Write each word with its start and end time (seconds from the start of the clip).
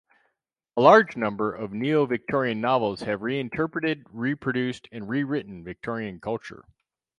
A 0.77 0.81
large 0.81 1.15
number 1.15 1.53
of 1.53 1.73
neo-Victorian 1.73 2.59
novels 2.59 3.01
have 3.01 3.21
reinterpreted, 3.21 4.01
reproduced 4.09 4.87
and 4.91 5.07
rewritten 5.07 5.63
Victorian 5.63 6.19
culture. 6.19 6.65